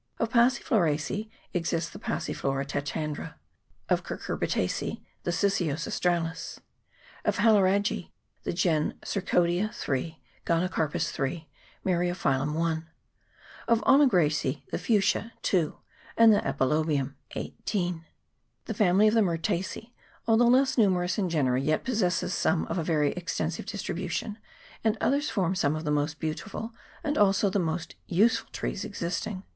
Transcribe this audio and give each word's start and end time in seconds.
Of 0.17 0.31
Passifloracece 0.31 1.29
exists 1.53 1.91
the 1.91 1.99
Passiflora 1.99 2.65
tetrandra. 2.65 3.35
Of 3.87 4.03
Cucurbitacea 4.03 4.99
the 5.21 5.31
Sicyos 5.31 5.85
Australis. 5.85 6.59
Of 7.23 7.37
Haloragece 7.37 8.09
the 8.41 8.51
gen. 8.51 8.95
Cercodia 9.03 9.71
(3), 9.71 10.19
Goniocorpus 10.47 11.11
(3), 11.11 11.47
Myriophyllum 11.85 12.55
(1). 12.55 12.89
Of 13.67 13.81
OnagrariecB 13.81 14.63
the 14.71 14.79
Fuchsia 14.79 15.33
(2), 15.43 15.77
and 16.17 16.33
the 16.33 16.39
Epilobium 16.47 17.13
(18). 17.35 18.03
The 18.65 18.73
family 18.73 19.07
of 19.07 19.13
the 19.13 19.21
Myrtacea, 19.21 19.91
although 20.27 20.47
less 20.47 20.79
numerous 20.79 21.19
in 21.19 21.29
genera, 21.29 21.61
yet 21.61 21.83
possesses 21.83 22.33
some 22.33 22.65
of 22.65 22.79
a 22.79 22.83
very 22.83 23.11
extensive 23.11 23.67
distri 23.67 24.03
bution, 24.03 24.37
and 24.83 24.97
others 24.99 25.29
form 25.29 25.53
some 25.53 25.75
of 25.75 25.83
the 25.83 25.91
most 25.91 26.17
beautiful 26.19 26.73
and 27.03 27.19
also 27.19 27.51
most 27.59 27.93
useful 28.07 28.49
trees 28.51 28.83
existing. 28.83 29.43